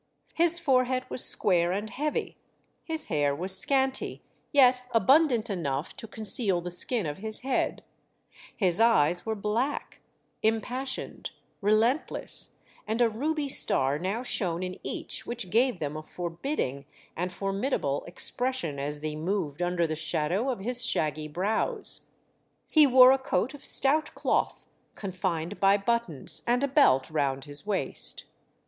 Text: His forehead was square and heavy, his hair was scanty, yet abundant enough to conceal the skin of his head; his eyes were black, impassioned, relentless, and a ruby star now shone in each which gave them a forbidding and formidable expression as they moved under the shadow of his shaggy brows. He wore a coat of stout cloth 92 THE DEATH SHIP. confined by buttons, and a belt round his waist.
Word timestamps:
His 0.33 0.57
forehead 0.57 1.07
was 1.11 1.23
square 1.23 1.71
and 1.71 1.87
heavy, 1.87 2.35
his 2.83 3.05
hair 3.05 3.35
was 3.35 3.55
scanty, 3.55 4.23
yet 4.51 4.81
abundant 4.95 5.47
enough 5.47 5.95
to 5.97 6.07
conceal 6.07 6.59
the 6.59 6.71
skin 6.71 7.05
of 7.05 7.19
his 7.19 7.41
head; 7.41 7.83
his 8.57 8.79
eyes 8.79 9.27
were 9.27 9.35
black, 9.35 9.99
impassioned, 10.41 11.29
relentless, 11.61 12.57
and 12.87 12.99
a 12.99 13.11
ruby 13.11 13.47
star 13.47 13.99
now 13.99 14.23
shone 14.23 14.63
in 14.63 14.79
each 14.81 15.27
which 15.27 15.51
gave 15.51 15.77
them 15.77 15.95
a 15.95 16.01
forbidding 16.01 16.85
and 17.15 17.31
formidable 17.31 18.03
expression 18.07 18.79
as 18.79 19.01
they 19.01 19.15
moved 19.15 19.61
under 19.61 19.85
the 19.85 19.95
shadow 19.95 20.49
of 20.49 20.61
his 20.61 20.83
shaggy 20.83 21.27
brows. 21.27 22.07
He 22.67 22.87
wore 22.87 23.11
a 23.11 23.19
coat 23.19 23.53
of 23.53 23.63
stout 23.63 24.15
cloth 24.15 24.65
92 24.65 24.65
THE 24.65 24.65
DEATH 24.65 24.65
SHIP. 24.65 24.95
confined 25.11 25.59
by 25.59 25.77
buttons, 25.77 26.41
and 26.47 26.63
a 26.63 26.67
belt 26.67 27.07
round 27.11 27.45
his 27.45 27.67
waist. 27.67 28.23